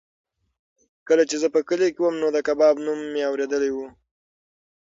کله 1.07 1.23
چې 1.29 1.35
زه 1.41 1.47
په 1.55 1.59
کلي 1.67 1.87
کې 1.93 1.99
وم 2.01 2.15
نو 2.21 2.27
د 2.35 2.37
کباب 2.47 2.75
نوم 2.85 2.99
مې 3.13 3.21
اورېدلی 3.29 3.71
و. 3.73 3.77